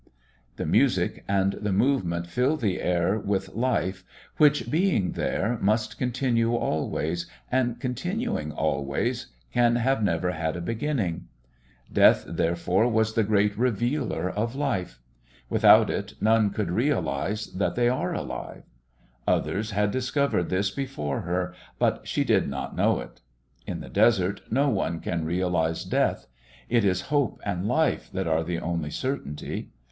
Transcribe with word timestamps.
The 0.55 0.65
music 0.65 1.23
and 1.27 1.53
the 1.53 1.71
movement 1.71 2.25
filled 2.25 2.61
the 2.61 2.81
air 2.81 3.19
with 3.19 3.49
life 3.53 4.03
which, 4.37 4.71
being 4.71 5.11
there, 5.11 5.59
must 5.61 5.99
continue 5.99 6.55
always, 6.55 7.27
and 7.51 7.79
continuing 7.79 8.51
always 8.51 9.27
can 9.53 9.75
have 9.75 10.01
never 10.03 10.31
had 10.31 10.55
a 10.57 10.59
beginning. 10.61 11.27
Death, 11.93 12.25
therefore, 12.27 12.87
was 12.87 13.13
the 13.13 13.21
great 13.23 13.55
revealer 13.55 14.27
of 14.27 14.55
life. 14.55 14.99
Without 15.51 15.91
it 15.91 16.15
none 16.19 16.49
could 16.49 16.71
realise 16.71 17.45
that 17.45 17.75
they 17.75 17.87
are 17.87 18.11
alive. 18.15 18.63
Others 19.27 19.69
had 19.69 19.91
discovered 19.91 20.49
this 20.49 20.71
before 20.71 21.21
her, 21.21 21.53
but 21.77 22.07
she 22.07 22.23
did 22.23 22.49
not 22.49 22.75
know 22.75 22.99
it. 23.01 23.21
In 23.67 23.81
the 23.81 23.87
desert 23.89 24.41
no 24.49 24.67
one 24.67 24.99
can 24.99 25.25
realise 25.25 25.83
death: 25.83 26.25
it 26.69 26.83
is 26.83 27.01
hope 27.13 27.39
and 27.45 27.67
life 27.67 28.09
that 28.13 28.25
are 28.25 28.43
the 28.43 28.57
only 28.57 28.89
certainty. 28.89 29.69